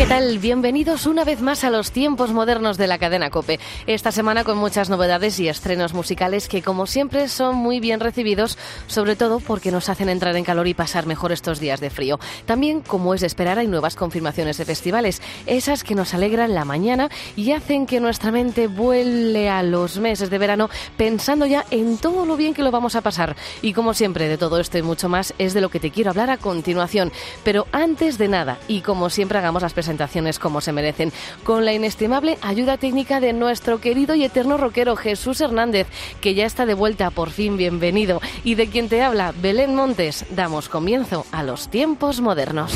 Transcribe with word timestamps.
¿Qué 0.00 0.06
tal? 0.06 0.38
Bienvenidos 0.38 1.04
una 1.04 1.24
vez 1.24 1.42
más 1.42 1.62
a 1.62 1.68
los 1.68 1.92
tiempos 1.92 2.32
modernos 2.32 2.78
de 2.78 2.86
la 2.86 2.96
cadena 2.96 3.28
Cope. 3.28 3.60
Esta 3.86 4.12
semana 4.12 4.44
con 4.44 4.56
muchas 4.56 4.88
novedades 4.88 5.38
y 5.40 5.48
estrenos 5.48 5.92
musicales 5.92 6.48
que, 6.48 6.62
como 6.62 6.86
siempre, 6.86 7.28
son 7.28 7.56
muy 7.56 7.80
bien 7.80 8.00
recibidos, 8.00 8.56
sobre 8.86 9.14
todo 9.14 9.40
porque 9.40 9.70
nos 9.70 9.90
hacen 9.90 10.08
entrar 10.08 10.36
en 10.36 10.44
calor 10.44 10.68
y 10.68 10.72
pasar 10.72 11.04
mejor 11.04 11.32
estos 11.32 11.60
días 11.60 11.80
de 11.80 11.90
frío. 11.90 12.18
También, 12.46 12.80
como 12.80 13.12
es 13.12 13.20
de 13.20 13.26
esperar, 13.26 13.58
hay 13.58 13.66
nuevas 13.66 13.94
confirmaciones 13.94 14.56
de 14.56 14.64
festivales, 14.64 15.20
esas 15.44 15.84
que 15.84 15.94
nos 15.94 16.14
alegran 16.14 16.54
la 16.54 16.64
mañana 16.64 17.10
y 17.36 17.52
hacen 17.52 17.84
que 17.84 18.00
nuestra 18.00 18.32
mente 18.32 18.68
vuele 18.68 19.50
a 19.50 19.62
los 19.62 19.98
meses 19.98 20.30
de 20.30 20.38
verano 20.38 20.70
pensando 20.96 21.44
ya 21.44 21.66
en 21.70 21.98
todo 21.98 22.24
lo 22.24 22.38
bien 22.38 22.54
que 22.54 22.62
lo 22.62 22.70
vamos 22.70 22.96
a 22.96 23.02
pasar. 23.02 23.36
Y 23.60 23.74
como 23.74 23.92
siempre, 23.92 24.28
de 24.28 24.38
todo 24.38 24.60
esto 24.60 24.78
y 24.78 24.82
mucho 24.82 25.10
más 25.10 25.34
es 25.36 25.52
de 25.52 25.60
lo 25.60 25.68
que 25.68 25.78
te 25.78 25.90
quiero 25.90 26.08
hablar 26.08 26.30
a 26.30 26.38
continuación. 26.38 27.12
Pero 27.44 27.66
antes 27.70 28.16
de 28.16 28.28
nada, 28.28 28.56
y 28.66 28.80
como 28.80 29.10
siempre 29.10 29.36
hagamos 29.36 29.60
las 29.60 29.74
presentaciones 29.74 29.89
presentaciones 29.90 30.38
como 30.38 30.60
se 30.60 30.72
merecen, 30.72 31.12
con 31.42 31.64
la 31.64 31.72
inestimable 31.72 32.38
ayuda 32.42 32.78
técnica 32.78 33.18
de 33.18 33.32
nuestro 33.32 33.80
querido 33.80 34.14
y 34.14 34.22
eterno 34.22 34.56
rockero 34.56 34.94
Jesús 34.94 35.40
Hernández, 35.40 35.88
que 36.20 36.34
ya 36.34 36.46
está 36.46 36.64
de 36.64 36.74
vuelta, 36.74 37.10
por 37.10 37.30
fin 37.30 37.56
bienvenido, 37.56 38.20
y 38.44 38.54
de 38.54 38.68
quien 38.68 38.88
te 38.88 39.02
habla 39.02 39.34
Belén 39.42 39.74
Montes, 39.74 40.26
damos 40.30 40.68
comienzo 40.68 41.26
a 41.32 41.42
los 41.42 41.70
tiempos 41.70 42.20
modernos. 42.20 42.72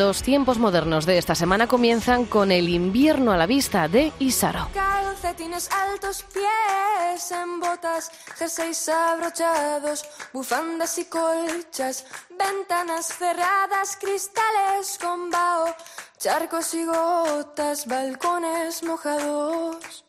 Los 0.00 0.22
tiempos 0.22 0.58
modernos 0.58 1.04
de 1.04 1.18
esta 1.18 1.34
semana 1.34 1.66
comienzan 1.66 2.24
con 2.24 2.50
el 2.52 2.70
invierno 2.70 3.32
a 3.32 3.36
la 3.36 3.44
vista 3.44 3.86
de 3.86 4.14
Isaro. 4.18 4.70
Calcetines 4.72 5.68
altos, 5.70 6.24
pies 6.32 7.30
en 7.30 7.60
botas, 7.60 8.10
jerseys 8.38 8.88
abrochados, 8.88 10.06
bufandas 10.32 10.96
y 10.96 11.04
colchas, 11.04 12.06
ventanas 12.30 13.08
cerradas, 13.08 13.98
cristales 14.00 14.98
con 14.98 15.28
vaho, 15.28 15.66
charcos 16.16 16.72
y 16.72 16.86
gotas, 16.86 17.86
balcones 17.86 18.82
mojados. 18.82 20.06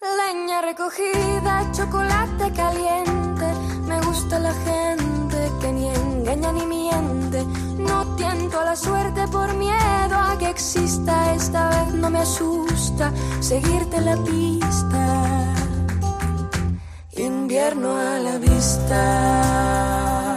Leña 0.00 0.62
recogida, 0.62 1.70
chocolate 1.70 2.52
caliente, 2.56 3.46
me 3.86 4.00
gusta 4.00 4.40
la 4.40 4.52
gente 4.52 5.52
que 5.60 5.72
ni 5.72 5.88
engaña 5.88 6.50
ni 6.50 6.66
miente 6.66 6.79
la 8.64 8.76
suerte 8.76 9.26
por 9.28 9.54
miedo 9.54 10.16
a 10.16 10.36
que 10.38 10.48
exista. 10.50 11.34
Esta 11.34 11.68
vez 11.68 11.94
no 11.94 12.10
me 12.10 12.20
asusta 12.20 13.12
seguirte 13.40 14.00
la 14.00 14.16
pista. 14.16 15.54
Invierno 17.16 17.96
a 17.96 18.18
la 18.18 18.38
vista. 18.38 20.29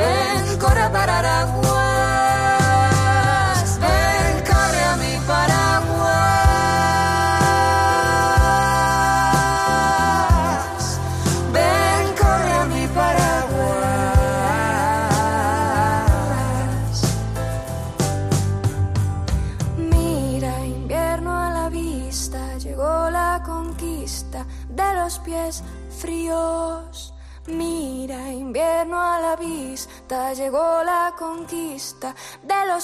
ven, 0.00 0.58
corre 0.58 0.88
para 0.90 1.18
Aragua. 1.18 1.79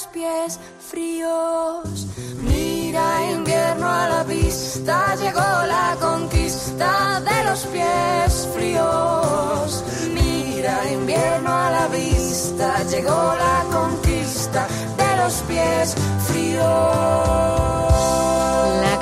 Pies 0.05 0.59
fríos. 0.79 2.05
Mira, 2.41 3.31
invierno 3.31 3.87
a 3.87 4.09
la 4.09 4.23
vista, 4.23 5.15
llegó 5.15 5.39
la 5.39 5.97
conquista 5.99 7.21
de 7.21 7.43
los 7.45 7.65
pies 7.65 8.47
fríos. 8.53 9.83
Mira, 10.13 10.91
invierno 10.91 11.51
a 11.51 11.71
la 11.71 11.87
vista, 11.87 12.83
llegó 12.83 13.09
la 13.11 13.56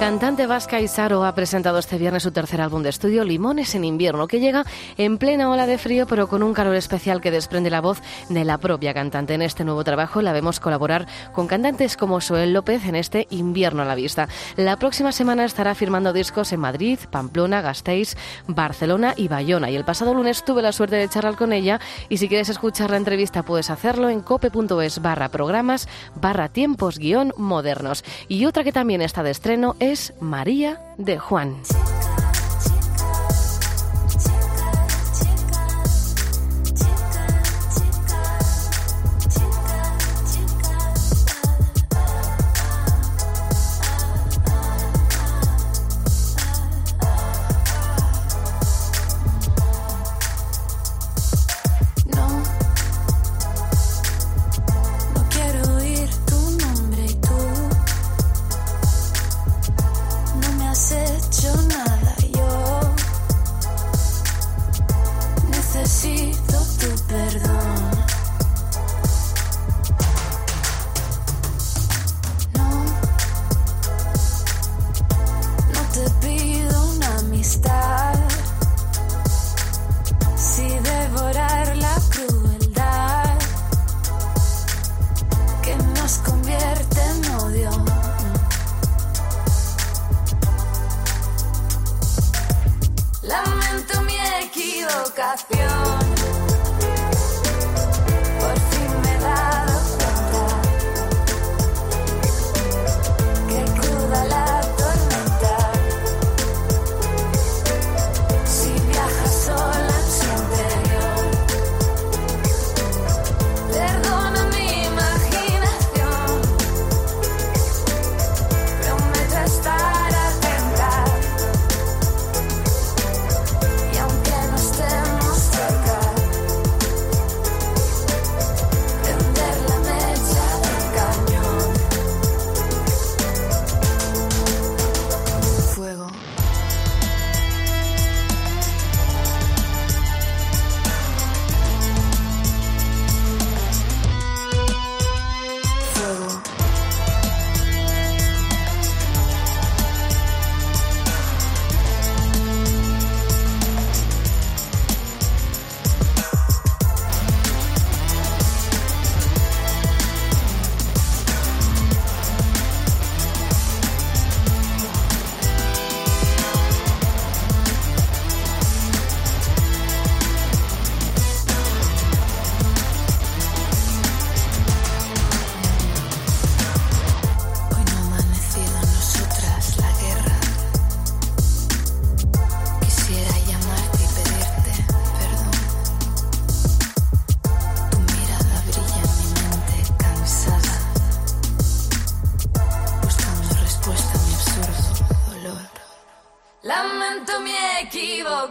cantante 0.05 0.45
vasca 0.45 0.79
Isaro 0.79 1.25
ha 1.25 1.33
presentado 1.33 1.79
este 1.79 1.97
viernes 1.97 2.21
su 2.21 2.31
tercer 2.31 2.61
álbum 2.61 2.83
de 2.83 2.89
estudio, 2.89 3.23
Limones 3.23 3.73
en 3.73 3.83
invierno, 3.83 4.27
que 4.27 4.39
llega 4.39 4.63
en 4.97 5.17
plena 5.17 5.49
ola 5.49 5.65
de 5.65 5.79
frío, 5.79 6.05
pero 6.05 6.27
con 6.27 6.43
un 6.43 6.53
calor 6.53 6.75
especial 6.75 7.21
que 7.21 7.31
desprende 7.31 7.71
la 7.71 7.81
voz 7.81 8.03
de 8.29 8.45
la 8.45 8.59
propia 8.59 8.93
cantante. 8.93 9.33
En 9.33 9.41
este 9.41 9.63
nuevo 9.63 9.83
trabajo 9.83 10.21
la 10.21 10.31
vemos 10.31 10.59
colaborar 10.59 11.07
con 11.33 11.47
cantantes 11.47 11.97
como 11.97 12.21
Soel 12.21 12.53
López 12.53 12.85
en 12.85 12.95
este 12.95 13.25
Invierno 13.31 13.81
a 13.81 13.85
la 13.85 13.95
vista. 13.95 14.29
La 14.57 14.77
próxima 14.77 15.11
semana 15.11 15.43
estará 15.43 15.73
firmando 15.73 16.13
discos 16.13 16.53
en 16.53 16.59
Madrid, 16.59 16.99
Pamplona, 17.09 17.61
Gasteiz, 17.61 18.15
Barcelona 18.45 19.15
y 19.17 19.27
Bayona. 19.27 19.71
Y 19.71 19.75
el 19.75 19.85
pasado 19.85 20.13
lunes 20.13 20.45
tuve 20.45 20.61
la 20.61 20.71
suerte 20.71 20.97
de 20.97 21.09
charlar 21.09 21.35
con 21.35 21.51
ella 21.51 21.79
y 22.09 22.17
si 22.17 22.27
quieres 22.27 22.49
escuchar 22.49 22.91
la 22.91 22.97
entrevista 22.97 23.41
puedes 23.41 23.71
hacerlo 23.71 24.09
en 24.09 24.21
cope.es 24.21 25.01
barra 25.01 25.29
programas 25.29 25.87
barra 26.13 26.49
tiempos 26.49 26.99
guion 26.99 27.33
modernos. 27.37 28.03
Y 28.27 28.45
otra 28.45 28.63
que 28.63 28.71
también 28.71 29.01
está 29.01 29.23
de 29.23 29.31
estreno 29.31 29.75
es 29.79 29.94
María 30.19 30.81
de 30.97 31.17
Juan. 31.17 31.55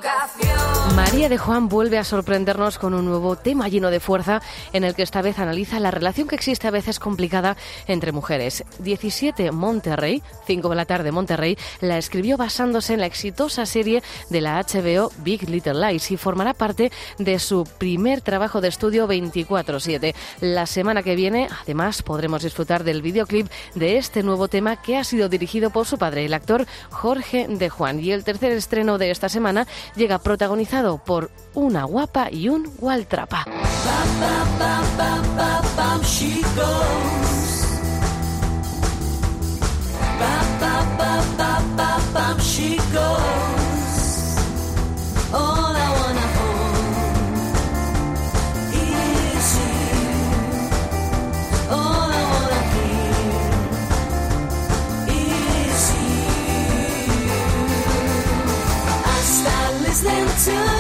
got 0.01 0.31
geografía. 0.31 0.54
De 1.25 1.39
Juan 1.39 1.69
vuelve 1.69 1.97
a 1.97 2.05
sorprendernos 2.05 2.77
con 2.77 2.93
un 2.93 3.07
nuevo 3.07 3.35
tema 3.37 3.69
lleno 3.69 3.91
de 3.91 3.99
fuerza 3.99 4.43
en 4.75 4.85
el 4.85 4.95
que 4.95 5.03
esta 5.03 5.23
vez 5.23 5.39
analiza 5.39 5.81
la 5.81 5.91
relación 5.91 6.29
que 6.29 6.35
existe 6.35 6.69
a 6.69 6.71
veces 6.71 6.99
complicada 6.99 7.57
entre 7.87 8.13
mujeres. 8.13 8.63
17 8.81 9.51
Monterrey, 9.53 10.23
5 10.47 10.69
de 10.69 10.77
la 10.77 10.85
tarde 10.85 11.13
Monterrey, 11.13 11.57
la 11.81 11.97
escribió 11.97 12.37
basándose 12.37 12.93
en 12.93 13.01
la 13.01 13.07
exitosa 13.07 13.65
serie 13.65 14.03
de 14.29 14.41
la 14.43 14.61
HBO 14.61 15.13
Big 15.19 15.49
Little 15.49 15.81
Lies 15.81 16.11
y 16.11 16.19
formará 16.19 16.53
parte 16.53 16.93
de 17.19 17.39
su 17.39 17.67
primer 17.79 18.21
trabajo 18.21 18.61
de 18.61 18.69
estudio 18.69 19.07
24/7. 19.07 20.15
La 20.41 20.67
semana 20.67 21.03
que 21.03 21.17
viene, 21.17 21.49
además, 21.63 22.03
podremos 22.03 22.43
disfrutar 22.43 22.85
del 22.85 23.01
videoclip 23.01 23.49
de 23.75 23.97
este 23.97 24.23
nuevo 24.23 24.49
tema 24.49 24.83
que 24.83 24.99
ha 24.99 25.05
sido 25.05 25.31
dirigido 25.31 25.71
por 25.71 25.87
su 25.87 25.97
padre, 25.97 26.27
el 26.27 26.35
actor 26.35 26.67
Jorge 26.91 27.47
de 27.49 27.71
Juan. 27.71 27.99
Y 27.99 28.13
el 28.13 28.25
tercer 28.25 28.53
estreno 28.53 28.99
de 28.99 29.11
esta 29.11 29.31
semana 29.31 29.67
llega 29.97 30.19
protagonizado 30.19 30.84
por 30.93 31.31
una 31.55 31.85
guapa 31.85 32.31
y 32.31 32.49
un 32.51 32.71
Waltrapa. 32.79 33.47
She 60.45 60.74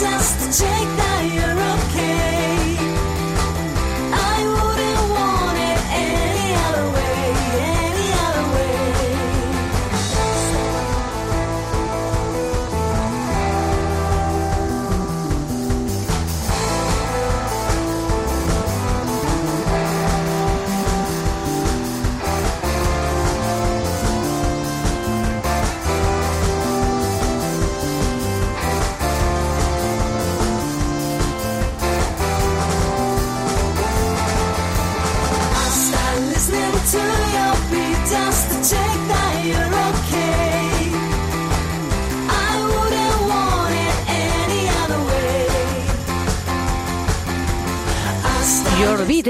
just 0.00 0.40
to 0.40 0.64
check 0.64 0.96
that 0.96 1.09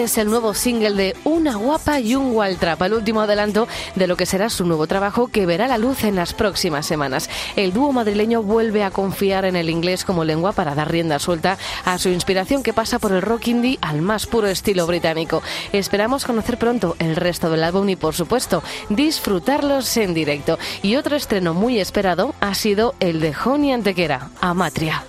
Beat 0.01 0.05
es 0.05 0.19
el 0.19 0.29
nuevo 0.29 0.55
single 0.55 0.95
de 0.95 1.17
Una 1.25 1.57
Guapa 1.57 2.01
y 2.01 2.15
un 2.15 2.33
Waltrap, 2.33 2.81
el 2.83 2.95
último 2.95 3.21
adelanto 3.21 3.69
de 3.95 4.07
lo 4.07 4.17
que 4.17 4.25
será 4.25 4.49
su 4.49 4.65
nuevo 4.65 4.87
trabajo 4.87 5.29
que 5.29 5.45
verá 5.45 5.69
la 5.69 5.79
luz 5.79 6.05
en 6.05 6.17
las 6.17 6.33
próximas 6.33 6.87
semanas. 6.87 7.29
El 7.55 7.73
dúo 7.73 7.93
madrileño 7.93 8.43
vuelve 8.43 8.83
a 8.83 8.91
confiar 8.91 9.45
en 9.45 9.57
el 9.57 9.69
inglés 9.69 10.05
como 10.05 10.25
lengua 10.25 10.53
para 10.53 10.75
dar 10.75 10.91
rienda 10.91 11.19
suelta 11.19 11.59
a 11.85 11.99
su 11.99 12.09
inspiración 12.09 12.63
que 12.63 12.73
pasa 12.73 12.99
por 12.99 13.13
el 13.13 13.21
rock 13.21 13.49
indie 13.49 13.79
al 13.83 14.01
más 14.01 14.27
puro 14.27 14.49
estilo 14.49 14.87
británico. 14.87 15.43
Esperamos 15.73 16.25
conocer 16.25 16.57
pronto 16.57 16.97
el 16.99 17.17
resto 17.17 17.51
del 17.51 17.65
álbum 17.65 17.89
y, 17.91 17.97
por 17.97 18.15
supuesto, 18.15 18.63
disfrutarlos 18.89 19.97
en 19.99 20.15
directo. 20.15 20.59
Y 20.83 20.97
otro 20.97 21.17
estreno 21.17 21.53
muy 21.53 21.79
esperado 21.79 22.35
ha 22.41 22.55
sido 22.55 22.95
el 23.01 23.21
de 23.21 23.35
Honey 23.45 23.73
Antequera, 23.73 24.31
Amatria. 24.41 25.05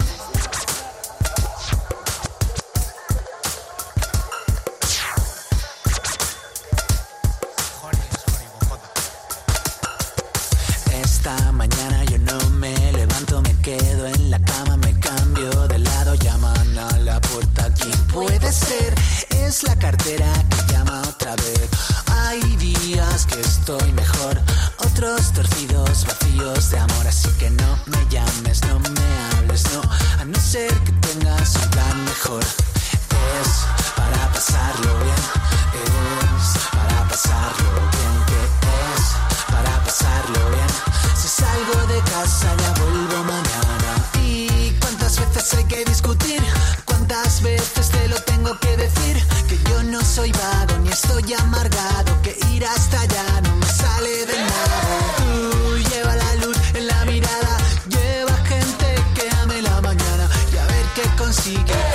Ver 61.44 61.66
qué 61.66 61.91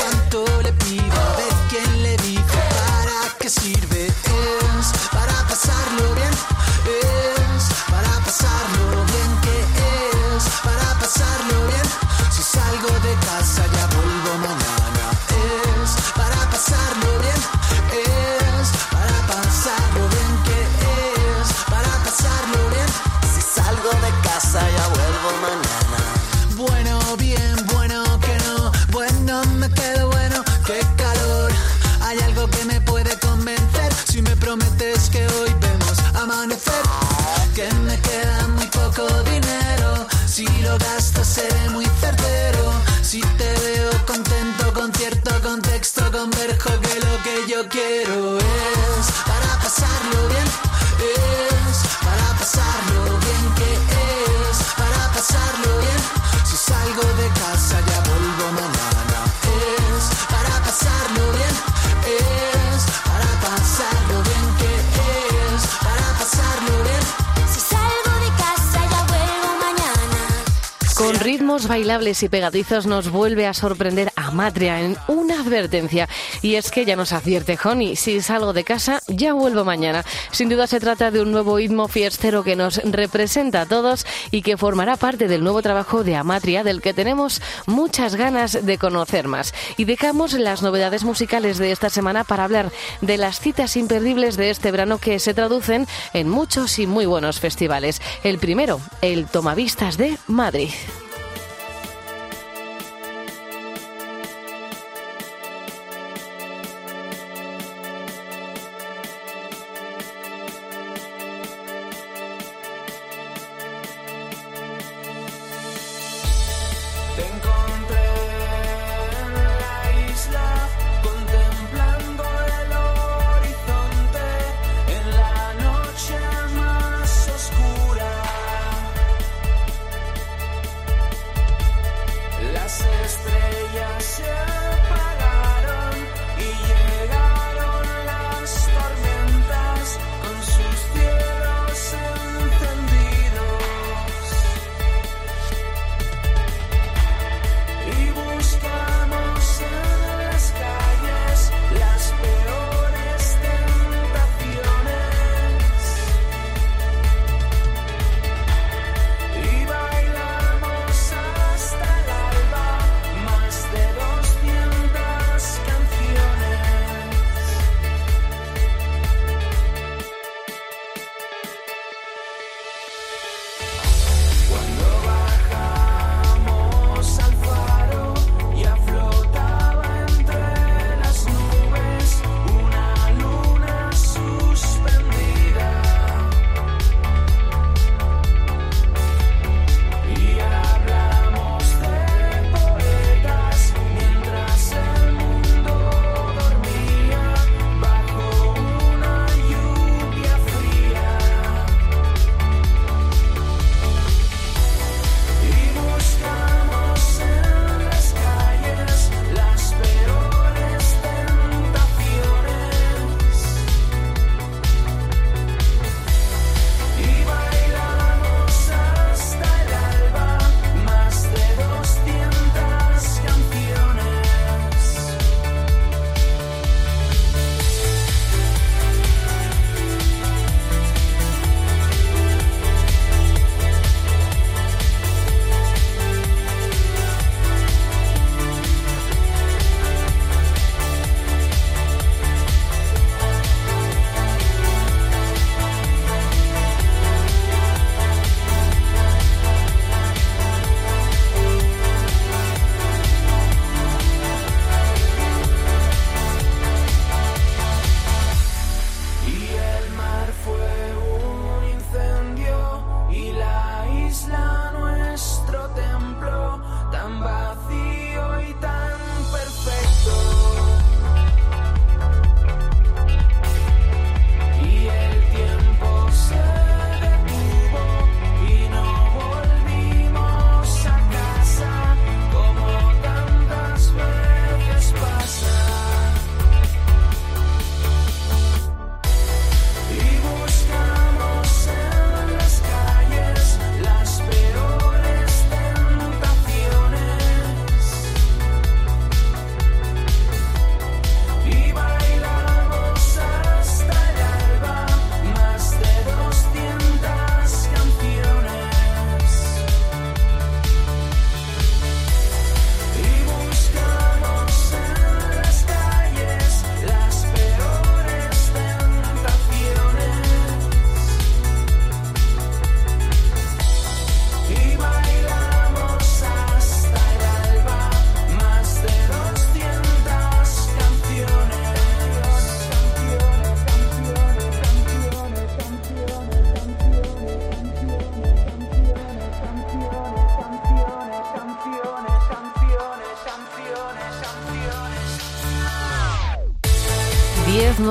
ritmos 71.27 71.67
bailables 71.67 72.23
y 72.23 72.29
pegadizos 72.29 72.87
nos 72.87 73.11
vuelve 73.11 73.49
a 73.49 73.53
sorprender 73.53 74.13
Amatria 74.15 74.81
en 74.81 74.97
una 75.09 75.41
advertencia. 75.41 76.09
Y 76.41 76.55
es 76.55 76.71
que 76.71 76.85
ya 76.85 76.95
nos 76.95 77.13
advierte 77.13 77.59
Honey, 77.65 77.97
si 77.97 78.21
salgo 78.21 78.53
de 78.53 78.63
casa 78.63 79.03
ya 79.09 79.33
vuelvo 79.33 79.65
mañana. 79.65 80.05
Sin 80.31 80.49
duda 80.49 80.69
se 80.69 80.79
trata 80.79 81.11
de 81.11 81.21
un 81.21 81.33
nuevo 81.33 81.57
ritmo 81.57 81.89
fiestero 81.89 82.45
que 82.45 82.55
nos 82.55 82.77
representa 82.77 83.63
a 83.63 83.67
todos 83.67 84.07
y 84.31 84.43
que 84.43 84.57
formará 84.57 84.97
parte 84.97 85.27
del 85.27 85.43
nuevo 85.43 85.63
trabajo 85.63 86.05
de 86.05 86.15
Amatria 86.15 86.63
del 86.63 86.81
que 86.81 86.95
tenemos 86.95 87.43
muchas 87.67 88.15
ganas 88.15 88.65
de 88.65 88.79
conocer 88.79 89.27
más. 89.27 89.53
Y 89.77 89.85
dejamos 89.85 90.33
las 90.35 90.63
novedades 90.63 91.03
musicales 91.03 91.59
de 91.59 91.73
esta 91.73 91.91
semana 91.91 92.23
para 92.23 92.45
hablar 92.45 92.71
de 93.01 93.17
las 93.17 93.41
citas 93.41 93.77
imperdibles 93.77 94.37
de 94.37 94.51
este 94.51 94.71
verano 94.71 94.99
que 94.99 95.19
se 95.19 95.35
traducen 95.35 95.89
en 96.13 96.29
muchos 96.29 96.79
y 96.79 96.87
muy 96.87 97.05
buenos 97.05 97.41
festivales. 97.41 98.01
El 98.23 98.39
primero, 98.39 98.81
el 99.01 99.27
Tomavistas 99.27 99.97
de 99.97 100.19
Madrid. 100.29 100.71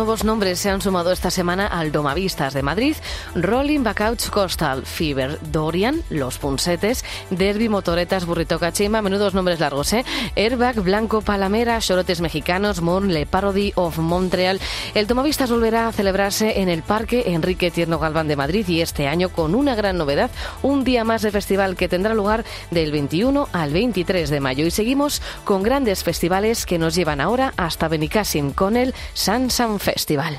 Nuevos 0.06 0.24
nombres 0.24 0.60
se 0.60 0.70
han 0.70 0.82
sumado 0.82 1.12
esta 1.12 1.32
semana 1.32 1.66
al 1.66 1.92
Domavistas 1.92 2.54
de 2.54 2.62
Madrid, 2.62 2.96
Rolling 3.34 3.82
Backouts 3.82 4.30
Coastal, 4.30 4.86
Fever, 4.86 5.40
Dorian, 5.52 6.04
Los 6.12 6.38
Punsetes, 6.38 7.04
Derby, 7.32 7.70
Motoretas, 7.70 8.28
Burrito 8.28 8.60
Cachimba, 8.60 9.02
menudos 9.02 9.34
nombres 9.34 9.60
largos, 9.60 9.94
¿eh? 9.94 10.06
Airbag, 10.36 10.80
Blanco, 10.82 11.22
Palamera, 11.22 11.80
Chorotes 11.80 12.22
Mexicanos, 12.22 12.82
Mon, 12.82 13.12
Le 13.12 13.26
Parody 13.26 13.74
of 13.74 13.98
Montreal. 13.98 14.60
El 14.94 15.08
Domavistas 15.08 15.50
volverá 15.50 15.88
a 15.88 15.92
celebrarse 15.92 16.62
en 16.62 16.70
el 16.70 16.84
Parque 16.84 17.24
Enrique 17.34 17.72
Tierno 17.72 17.98
Galván 17.98 18.28
de 18.28 18.36
Madrid 18.36 18.68
y 18.68 18.82
este 18.82 19.08
año 19.08 19.30
con 19.30 19.56
una 19.56 19.74
gran 19.74 19.98
novedad, 19.98 20.30
un 20.62 20.84
día 20.84 21.04
más 21.04 21.24
de 21.24 21.32
festival 21.32 21.76
que 21.76 21.90
tendrá 21.90 22.14
lugar 22.14 22.46
del 22.70 22.92
21 22.92 23.50
al 23.52 23.74
23 23.74 24.30
de 24.30 24.40
mayo. 24.40 24.68
Y 24.68 24.72
seguimos 24.72 25.24
con 25.46 25.64
grandes 25.64 26.04
festivales 26.04 26.68
que 26.68 26.78
nos 26.78 26.94
llevan 26.94 27.22
ahora 27.22 27.56
hasta 27.58 27.88
Benicassim 27.88 28.52
con 28.52 28.78
el 28.78 28.94
San 29.16 29.50
San 29.50 29.80
Festival. 29.96 30.36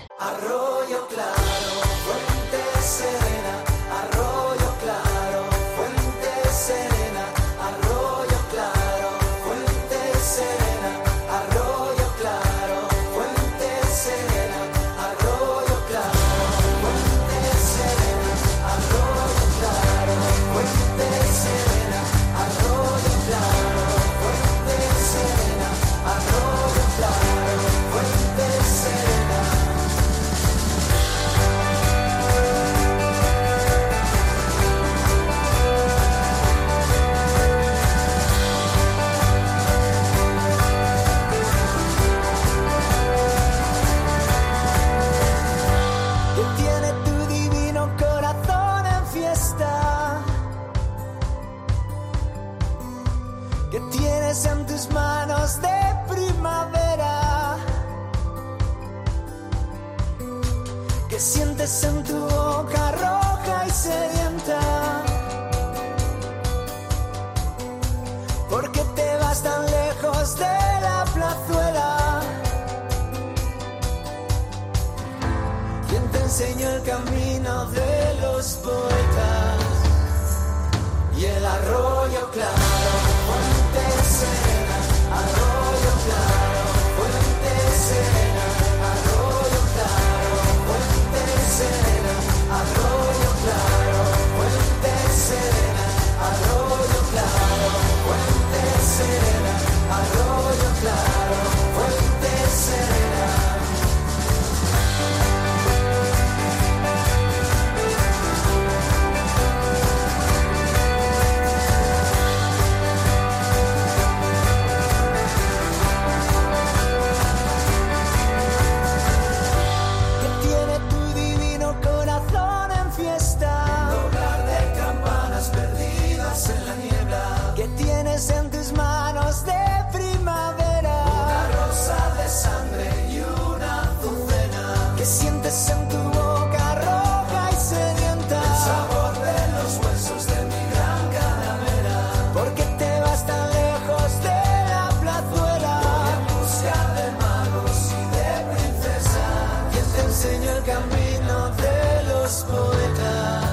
Enseñó 150.37 150.57
el 150.59 150.64
camino 150.64 151.49
de 151.57 152.03
los 152.11 152.44
poetas 152.44 153.44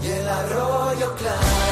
y 0.00 0.06
el 0.06 0.28
arroyo 0.28 1.14
claro, 1.16 1.65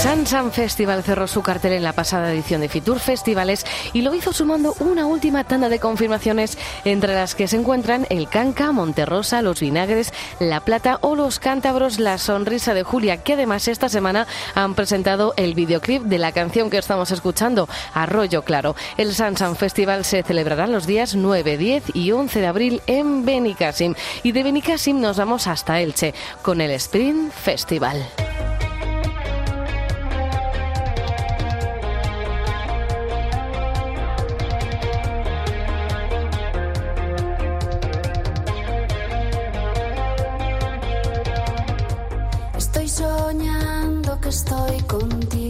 El 0.00 0.04
San 0.04 0.26
San 0.26 0.50
Festival 0.50 1.02
cerró 1.02 1.26
su 1.26 1.42
cartel 1.42 1.74
en 1.74 1.82
la 1.82 1.92
pasada 1.92 2.32
edición 2.32 2.62
de 2.62 2.70
Fitur 2.70 3.00
Festivales 3.00 3.66
y 3.92 4.00
lo 4.00 4.14
hizo 4.14 4.32
sumando 4.32 4.74
una 4.80 5.04
última 5.04 5.44
tanda 5.44 5.68
de 5.68 5.78
confirmaciones 5.78 6.56
entre 6.86 7.12
las 7.12 7.34
que 7.34 7.46
se 7.46 7.56
encuentran 7.56 8.06
el 8.08 8.26
Canca, 8.26 8.72
Monterrosa, 8.72 9.42
Los 9.42 9.60
Vinagres, 9.60 10.14
La 10.38 10.60
Plata 10.60 10.96
o 11.02 11.16
Los 11.16 11.38
Cántabros 11.38 11.98
La 11.98 12.16
Sonrisa 12.16 12.72
de 12.72 12.82
Julia, 12.82 13.18
que 13.18 13.34
además 13.34 13.68
esta 13.68 13.90
semana 13.90 14.26
han 14.54 14.74
presentado 14.74 15.34
el 15.36 15.52
videoclip 15.52 16.04
de 16.04 16.16
la 16.16 16.32
canción 16.32 16.70
que 16.70 16.78
estamos 16.78 17.10
escuchando, 17.10 17.68
Arroyo 17.92 18.40
Claro. 18.40 18.76
El 18.96 19.14
San 19.14 19.36
San 19.36 19.54
Festival 19.54 20.06
se 20.06 20.22
celebrará 20.22 20.66
los 20.66 20.86
días 20.86 21.14
9, 21.14 21.58
10 21.58 21.94
y 21.94 22.12
11 22.12 22.40
de 22.40 22.46
abril 22.46 22.82
en 22.86 23.26
Benicassim. 23.26 23.94
Y 24.22 24.32
de 24.32 24.44
Benicassim 24.44 24.98
nos 24.98 25.18
vamos 25.18 25.46
hasta 25.46 25.78
Elche 25.78 26.14
con 26.40 26.62
el 26.62 26.70
Sprint 26.70 27.30
Festival. 27.34 28.08
Estoy 44.30 44.80
contigo. 44.82 45.49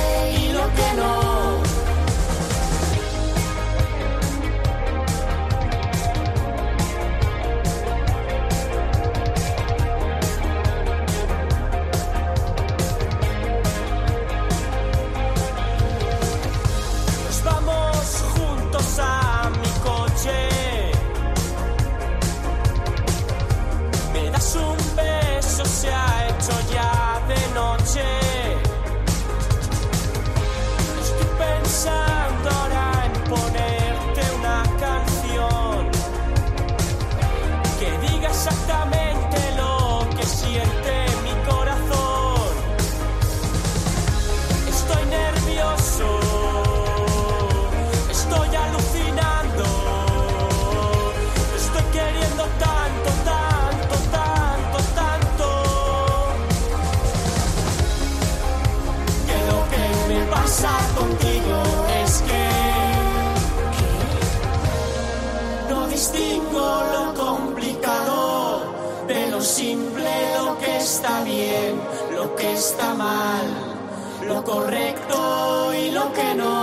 contigo 61.01 61.57
es 62.03 62.13
que 62.29 62.47
no 65.69 65.87
distingo 65.87 66.67
lo 66.95 67.05
complicado 67.25 68.17
de 69.07 69.31
lo 69.31 69.41
simple, 69.41 70.11
lo 70.45 70.57
que 70.59 70.77
está 70.77 71.23
bien, 71.23 71.71
lo 72.13 72.35
que 72.35 72.53
está 72.53 72.93
mal, 72.93 73.45
lo 74.27 74.43
correcto 74.43 75.73
y 75.73 75.91
lo 75.91 76.13
que 76.13 76.35
no. 76.35 76.60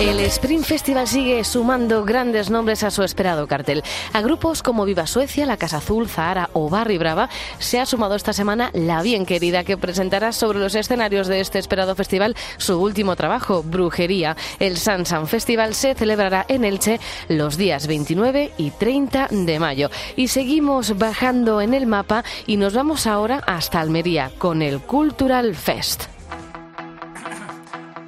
El 0.00 0.18
Spring 0.18 0.64
Festival 0.64 1.06
sigue 1.06 1.44
sumando 1.44 2.04
grandes 2.04 2.50
nombres 2.50 2.82
a 2.82 2.90
su 2.90 3.04
esperado 3.04 3.46
cartel. 3.46 3.84
A 4.12 4.22
grupos 4.22 4.60
como 4.60 4.84
Viva 4.84 5.06
Suecia, 5.06 5.46
La 5.46 5.56
Casa 5.56 5.76
Azul, 5.76 6.08
Zahara 6.08 6.50
o 6.52 6.68
Barry 6.68 6.98
Brava 6.98 7.28
se 7.60 7.78
ha 7.78 7.86
sumado 7.86 8.16
esta 8.16 8.32
semana 8.32 8.70
La 8.72 9.02
Bien 9.02 9.24
Querida, 9.24 9.62
que 9.62 9.76
presentará 9.76 10.32
sobre 10.32 10.58
los 10.58 10.74
escenarios 10.74 11.28
de 11.28 11.40
este 11.40 11.60
esperado 11.60 11.94
festival 11.94 12.34
su 12.56 12.80
último 12.80 13.14
trabajo, 13.14 13.62
Brujería. 13.62 14.36
El 14.58 14.78
Sansan 14.78 15.28
Festival 15.28 15.74
se 15.74 15.94
celebrará 15.94 16.44
en 16.48 16.64
Elche 16.64 16.98
los 17.28 17.56
días 17.56 17.86
29 17.86 18.50
y 18.58 18.72
30 18.72 19.28
de 19.30 19.58
mayo. 19.60 19.90
Y 20.16 20.26
seguimos 20.26 20.98
bajando 20.98 21.60
en 21.60 21.72
el 21.72 21.86
mapa 21.86 22.24
y 22.48 22.56
nos 22.56 22.74
vamos 22.74 23.06
ahora 23.06 23.44
hasta 23.46 23.80
Almería 23.80 24.32
con 24.38 24.60
el 24.60 24.80
Cultural 24.80 25.54
Fest. 25.54 26.06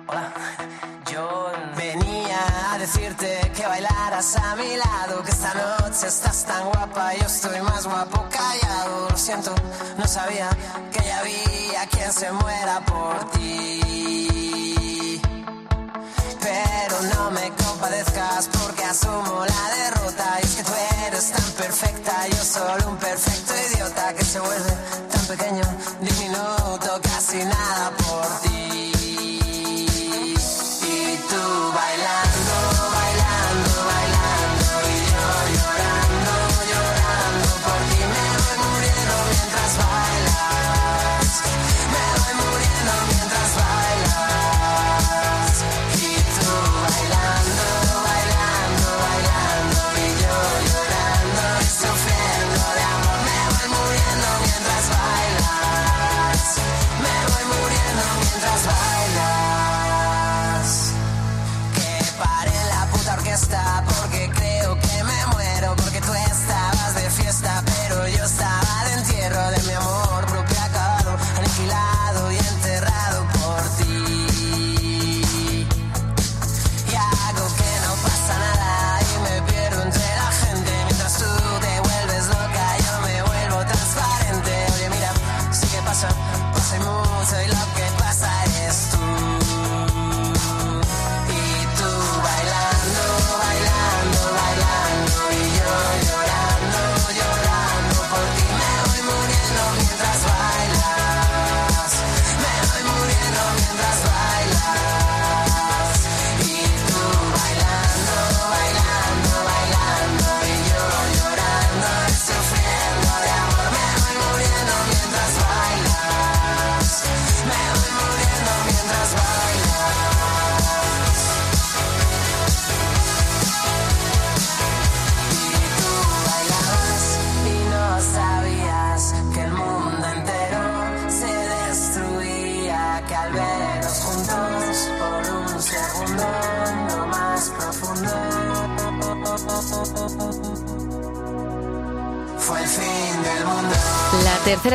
decirte 0.07 0.66
que 3.67 3.69
bailaras 3.69 4.37
a 4.37 4.57
mi 4.57 4.77
lado, 4.77 5.23
que 5.23 5.31
esta 5.31 5.53
noche 5.55 6.07
estás 6.07 6.45
tan 6.45 6.69
guapa, 6.71 7.15
yo 7.15 7.27
estoy 7.27 7.61
más 7.63 7.85
guapo 7.85 8.25
callado. 8.31 9.09
Lo 9.11 9.17
siento, 9.17 9.55
no 9.99 10.07
sabía 10.07 10.49
que 10.93 11.05
ya 11.05 11.19
había 11.21 11.87
quien 11.91 12.13
se 12.13 12.31
muera 12.33 12.81
por 12.85 13.31
ti. 13.31 15.21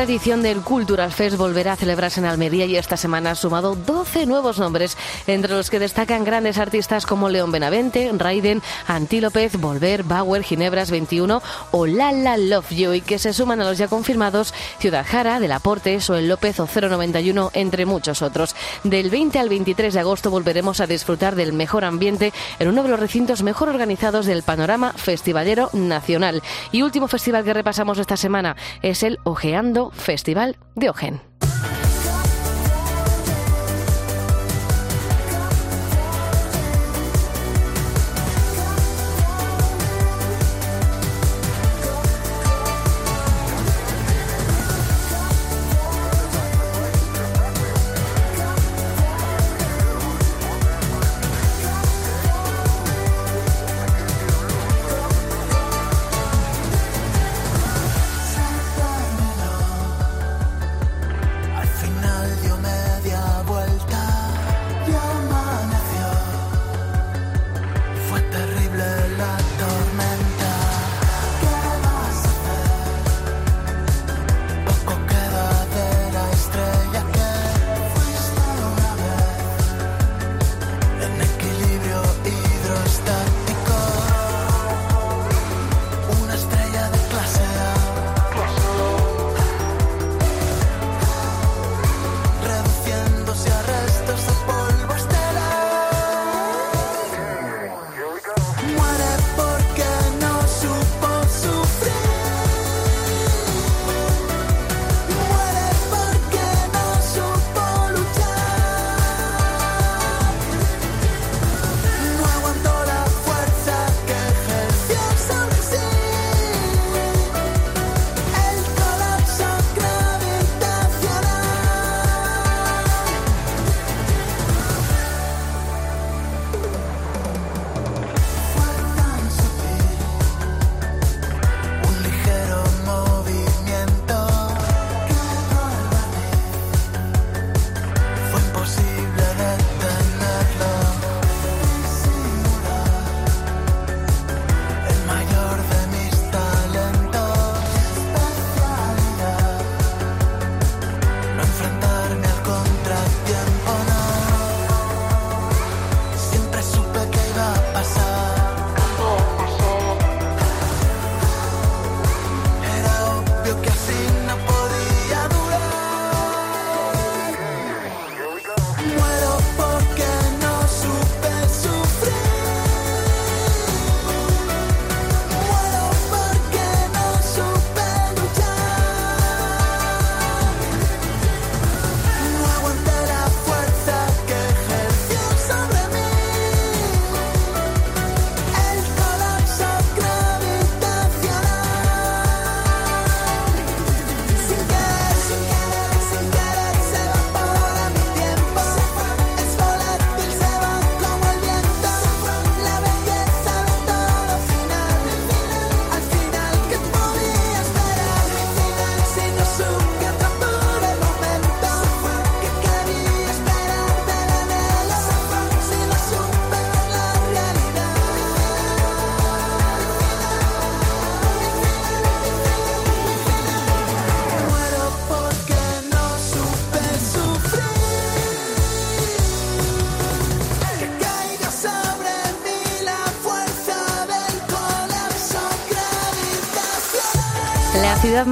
Tercera 0.02 0.14
edición 0.14 0.42
del 0.42 0.62
Cultural 0.62 1.12
Fest 1.12 1.36
volverá 1.36 1.74
a 1.74 1.76
celebrarse 1.76 2.18
en 2.18 2.26
Almería 2.26 2.66
y 2.66 2.76
esta 2.76 2.96
semana 2.96 3.32
ha 3.32 3.34
sumado 3.34 3.76
12 3.76 4.26
nuevos 4.26 4.58
nombres, 4.58 4.96
entre 5.26 5.52
los 5.52 5.70
que 5.70 5.78
destacan 5.78 6.24
grandes 6.24 6.58
artistas 6.58 7.06
como 7.06 7.28
León 7.28 7.52
Benavente, 7.52 8.10
Raiden, 8.12 8.62
Antílopez, 8.88 9.56
Volver, 9.58 10.02
Bauer, 10.02 10.42
Ginebras 10.42 10.90
21 10.90 11.42
o 11.70 11.86
Lala 11.86 12.36
Love 12.36 12.70
You 12.70 12.92
y 12.94 13.00
que 13.00 13.18
se 13.18 13.32
suman 13.32 13.60
a 13.60 13.64
los 13.64 13.78
ya 13.78 13.86
confirmados 13.86 14.54
Ciudad 14.78 15.06
Jara, 15.06 15.38
Del 15.38 15.52
Aporte, 15.52 16.00
Soel 16.00 16.28
López 16.28 16.58
o 16.58 16.66
091, 16.66 17.50
entre 17.54 17.86
muchos 17.86 18.22
otros. 18.22 18.56
Del 18.82 19.10
20 19.10 19.38
al 19.38 19.50
23 19.50 19.94
de 19.94 20.00
agosto 20.00 20.30
volveremos 20.30 20.80
a 20.80 20.86
disfrutar 20.86 21.36
del 21.36 21.52
mejor 21.52 21.84
ambiente 21.84 22.32
en 22.58 22.68
uno 22.68 22.82
de 22.82 22.88
los 22.88 22.98
recintos 22.98 23.42
mejor 23.42 23.68
organizados 23.68 24.26
del 24.26 24.42
panorama 24.42 24.94
festivalero 24.94 25.70
nacional. 25.74 26.42
Y 26.72 26.82
último 26.82 27.08
festival 27.08 27.44
que 27.44 27.54
repasamos 27.54 27.98
esta 27.98 28.16
semana 28.16 28.56
es 28.82 29.02
el 29.02 29.20
Ojean 29.22 29.72
Festival 29.92 30.56
de 30.74 30.88
Ogen. 30.88 31.31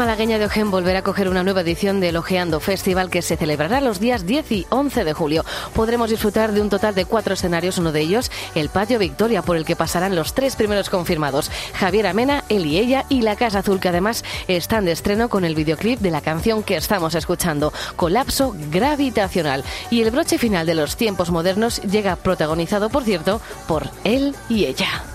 Malagueña 0.01 0.39
de 0.39 0.47
Ojén 0.47 0.71
volverá 0.71 1.01
a 1.01 1.03
coger 1.03 1.29
una 1.29 1.45
nueva 1.45 1.61
edición 1.61 2.01
del 2.01 2.17
Ojeando 2.17 2.59
Festival 2.59 3.11
que 3.11 3.21
se 3.21 3.37
celebrará 3.37 3.83
los 3.83 4.01
días 4.01 4.25
10 4.25 4.53
y 4.53 4.67
11 4.71 5.05
de 5.05 5.13
julio. 5.13 5.45
Podremos 5.75 6.09
disfrutar 6.09 6.53
de 6.53 6.63
un 6.63 6.71
total 6.71 6.95
de 6.95 7.05
cuatro 7.05 7.35
escenarios, 7.35 7.77
uno 7.77 7.93
de 7.93 8.01
ellos 8.01 8.31
el 8.55 8.71
Patio 8.71 8.99
Victoria, 8.99 9.43
por 9.43 9.59
el 9.59 9.67
que 9.67 9.77
pasarán 9.77 10.17
los 10.17 10.33
tres 10.33 10.57
primeros 10.57 10.89
confirmados, 10.89 11.51
Javier 11.75 12.07
Amena, 12.07 12.45
él 12.49 12.65
y 12.65 12.79
ella 12.79 13.05
y 13.11 13.21
la 13.21 13.37
Casa 13.37 13.59
Azul, 13.59 13.79
que 13.79 13.91
además 13.91 14.25
están 14.49 14.87
de 14.87 14.93
estreno 14.93 15.29
con 15.29 15.45
el 15.45 15.55
videoclip 15.55 16.01
de 16.01 16.11
la 16.11 16.23
canción 16.23 16.63
que 16.63 16.79
estamos 16.79 17.15
escuchando, 17.15 17.71
Colapso 17.97 18.57
Gravitacional. 18.71 19.65
Y 19.91 20.01
el 20.01 20.11
broche 20.13 20.39
final 20.39 20.65
de 20.65 20.77
los 20.77 20.97
tiempos 20.97 21.31
modernos 21.31 21.83
llega 21.83 22.17
protagonizado, 22.17 22.89
por 22.89 23.05
cierto, 23.05 23.43
por 23.69 23.91
él 24.05 24.35
y 24.49 24.65
ella. 24.65 25.10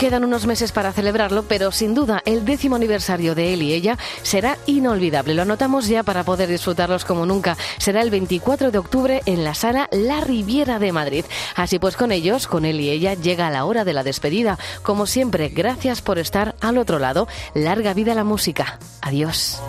Quedan 0.00 0.24
unos 0.24 0.46
meses 0.46 0.72
para 0.72 0.94
celebrarlo, 0.94 1.42
pero 1.42 1.70
sin 1.72 1.92
duda 1.94 2.22
el 2.24 2.46
décimo 2.46 2.76
aniversario 2.76 3.34
de 3.34 3.52
él 3.52 3.60
y 3.60 3.74
ella 3.74 3.98
será 4.22 4.56
inolvidable. 4.64 5.34
Lo 5.34 5.42
anotamos 5.42 5.88
ya 5.88 6.02
para 6.02 6.24
poder 6.24 6.48
disfrutarlos 6.48 7.04
como 7.04 7.26
nunca. 7.26 7.58
Será 7.76 8.00
el 8.00 8.08
24 8.08 8.70
de 8.70 8.78
octubre 8.78 9.20
en 9.26 9.44
la 9.44 9.52
sala 9.54 9.90
La 9.92 10.22
Riviera 10.22 10.78
de 10.78 10.92
Madrid. 10.92 11.26
Así 11.54 11.78
pues, 11.78 11.98
con 11.98 12.12
ellos, 12.12 12.46
con 12.46 12.64
él 12.64 12.80
y 12.80 12.88
ella, 12.88 13.12
llega 13.12 13.50
la 13.50 13.66
hora 13.66 13.84
de 13.84 13.92
la 13.92 14.02
despedida. 14.02 14.58
Como 14.82 15.04
siempre, 15.04 15.50
gracias 15.50 16.00
por 16.00 16.18
estar 16.18 16.54
al 16.62 16.78
otro 16.78 16.98
lado. 16.98 17.28
Larga 17.52 17.92
vida 17.92 18.14
la 18.14 18.24
música. 18.24 18.78
Adiós. 19.02 19.60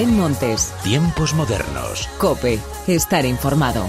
Belén 0.00 0.16
Montes, 0.16 0.72
Tiempos 0.82 1.34
modernos. 1.34 2.08
Cope, 2.16 2.58
estar 2.86 3.26
informado. 3.26 3.84